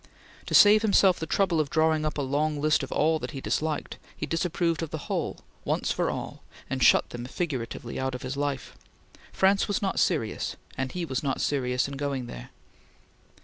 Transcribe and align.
To 0.47 0.55
save 0.55 0.81
himself 0.81 1.19
the 1.19 1.27
trouble 1.27 1.59
of 1.59 1.69
drawing 1.69 2.07
up 2.07 2.17
a 2.17 2.23
long 2.23 2.59
list 2.59 2.81
of 2.81 2.91
all 2.91 3.19
that 3.19 3.29
he 3.37 3.39
disliked, 3.39 3.99
he 4.17 4.25
disapproved 4.25 4.81
of 4.81 4.89
the 4.89 4.97
whole, 5.05 5.41
once 5.63 5.91
for 5.91 6.09
all, 6.09 6.41
and 6.71 6.81
shut 6.81 7.11
them 7.11 7.25
figuratively 7.25 7.99
out 7.99 8.15
of 8.15 8.23
his 8.23 8.35
life. 8.35 8.75
France 9.31 9.67
was 9.67 9.79
not 9.79 9.99
serious, 9.99 10.55
and 10.75 10.91
he 10.93 11.05
was 11.05 11.21
not 11.21 11.39
serious 11.39 11.87
in 11.87 11.97
going 11.97 12.25
there. 12.25 12.49